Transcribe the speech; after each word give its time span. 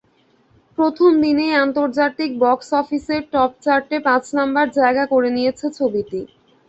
প্রথম 0.77 1.11
দিনেই 1.23 1.53
আন্তর্জাতিক 1.63 2.31
বক্স 2.43 2.69
অফিসের 2.81 3.21
টপচার্টে 3.33 3.97
পাঁচ 4.07 4.23
নম্বরে 4.37 4.75
জায়গা 4.79 5.03
করে 5.13 5.29
নিয়েছে 5.37 5.65
ছবিটি। 5.77 6.19